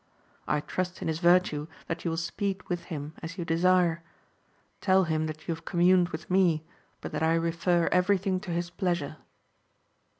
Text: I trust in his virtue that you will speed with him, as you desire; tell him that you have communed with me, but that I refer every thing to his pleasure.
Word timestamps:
I 0.47 0.61
trust 0.61 1.03
in 1.03 1.07
his 1.07 1.19
virtue 1.19 1.67
that 1.85 2.03
you 2.03 2.09
will 2.09 2.17
speed 2.17 2.63
with 2.69 2.85
him, 2.85 3.13
as 3.21 3.37
you 3.37 3.45
desire; 3.45 4.01
tell 4.79 5.03
him 5.03 5.27
that 5.27 5.47
you 5.47 5.53
have 5.53 5.63
communed 5.63 6.09
with 6.09 6.27
me, 6.27 6.63
but 7.01 7.11
that 7.11 7.21
I 7.21 7.35
refer 7.35 7.87
every 7.91 8.17
thing 8.17 8.39
to 8.39 8.49
his 8.49 8.71
pleasure. 8.71 9.17